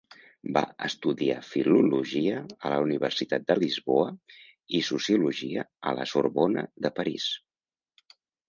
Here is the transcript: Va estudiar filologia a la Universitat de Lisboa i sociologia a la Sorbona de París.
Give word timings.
Va 0.53 0.61
estudiar 0.85 1.35
filologia 1.49 2.39
a 2.39 2.71
la 2.73 2.79
Universitat 2.87 3.45
de 3.51 3.59
Lisboa 3.65 4.09
i 4.79 4.83
sociologia 4.91 5.69
a 5.93 5.97
la 6.01 6.11
Sorbona 6.15 6.65
de 6.87 6.93
París. 7.03 7.29